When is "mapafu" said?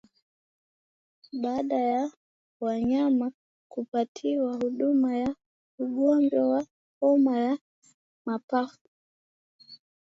8.25-8.89